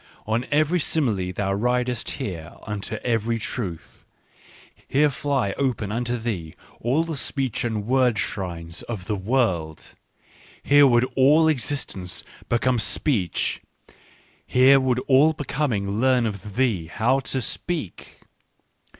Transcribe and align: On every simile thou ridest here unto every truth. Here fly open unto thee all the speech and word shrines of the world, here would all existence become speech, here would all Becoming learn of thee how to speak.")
On 0.25 0.47
every 0.51 0.79
simile 0.79 1.31
thou 1.31 1.53
ridest 1.53 2.09
here 2.17 2.53
unto 2.63 2.95
every 3.03 3.37
truth. 3.37 4.03
Here 4.87 5.11
fly 5.11 5.53
open 5.59 5.91
unto 5.91 6.17
thee 6.17 6.55
all 6.79 7.03
the 7.03 7.15
speech 7.15 7.63
and 7.63 7.85
word 7.85 8.17
shrines 8.17 8.81
of 8.89 9.05
the 9.05 9.15
world, 9.15 9.93
here 10.63 10.87
would 10.87 11.03
all 11.15 11.47
existence 11.47 12.23
become 12.49 12.79
speech, 12.79 13.61
here 14.47 14.79
would 14.79 14.97
all 15.05 15.33
Becoming 15.33 15.99
learn 15.99 16.25
of 16.25 16.55
thee 16.55 16.87
how 16.87 17.19
to 17.19 17.39
speak.") 17.39 18.21